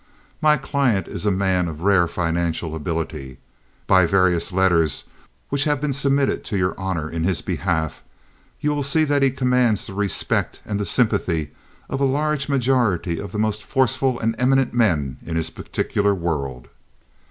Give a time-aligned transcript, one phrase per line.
[0.41, 3.37] My client is a man of rare financial ability.
[3.85, 5.03] By the various letters
[5.49, 8.01] which have been submitted to your honor in his behalf,
[8.61, 11.51] you will see that he commands the respect and the sympathy
[11.87, 16.67] of a large majority of the most forceful and eminent men in his particular world.